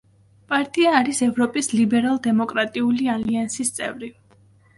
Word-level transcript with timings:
პარტია 0.51 0.93
არის 0.99 1.19
ევროპის 1.25 1.69
ლიბერალ-დემოკრატიული 1.81 3.11
ალიანსის 3.17 3.71
წევრი. 3.79 4.13